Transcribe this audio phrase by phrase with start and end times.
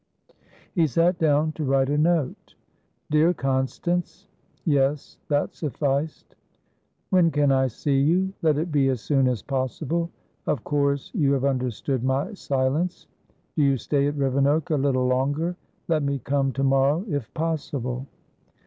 [0.73, 2.55] He sat down to write a note.
[3.11, 4.25] "Dear Constance"
[4.65, 6.35] yes, that sufficed.
[7.11, 8.33] "When can I see you?
[8.41, 10.09] Let it be as soon as possible.
[10.47, 13.05] Of course you have understood my silence.
[13.55, 15.55] Do you stay at Rivenoak a little longer?
[15.87, 18.07] Let me come to morrow, if possible."